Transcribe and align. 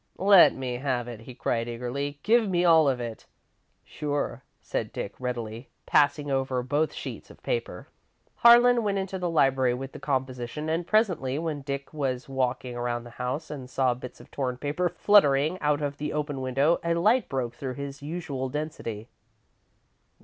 "Let 0.17 0.55
me 0.55 0.77
have 0.77 1.07
it," 1.07 1.19
he 1.19 1.35
cried, 1.35 1.67
eagerly. 1.69 2.19
"Give 2.23 2.49
me 2.49 2.65
all 2.65 2.89
of 2.89 2.99
it!" 2.99 3.27
"Sure," 3.83 4.41
said 4.59 4.91
Dick, 4.91 5.13
readily, 5.19 5.69
passing 5.85 6.31
over 6.31 6.63
both 6.63 6.91
sheets 6.91 7.29
of 7.29 7.43
paper. 7.43 7.87
Harlan 8.37 8.81
went 8.81 8.97
into 8.97 9.19
the 9.19 9.29
library 9.29 9.75
with 9.75 9.91
the 9.91 9.99
composition, 9.99 10.69
and 10.69 10.87
presently, 10.87 11.37
when 11.37 11.61
Dick 11.61 11.93
was 11.93 12.27
walking 12.27 12.75
around 12.75 13.03
the 13.03 13.11
house 13.21 13.51
and 13.51 13.69
saw 13.69 13.93
bits 13.93 14.19
of 14.19 14.31
torn 14.31 14.57
paper 14.57 14.89
fluttering 14.89 15.59
out 15.61 15.83
of 15.83 15.97
the 15.97 16.13
open 16.13 16.41
window, 16.41 16.79
a 16.83 16.95
light 16.95 17.29
broke 17.29 17.53
through 17.53 17.75
his 17.75 18.01
usual 18.01 18.49
density. 18.49 19.07